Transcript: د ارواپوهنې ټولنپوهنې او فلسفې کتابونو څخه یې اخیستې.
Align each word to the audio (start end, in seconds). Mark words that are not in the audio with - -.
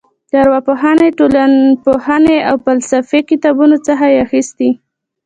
د 0.29 0.33
ارواپوهنې 0.43 1.09
ټولنپوهنې 1.17 2.37
او 2.49 2.55
فلسفې 2.65 3.19
کتابونو 3.29 3.77
څخه 3.87 4.05
یې 4.11 4.17
اخیستې. 4.27 4.69